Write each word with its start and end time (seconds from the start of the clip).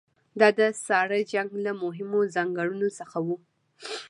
دا 0.39 0.47
د 0.59 0.61
ساړه 0.85 1.19
جنګ 1.33 1.49
له 1.65 1.71
مهمو 1.83 2.21
ځانګړنو 2.35 2.89
څخه 2.99 3.17
وه. 3.27 3.37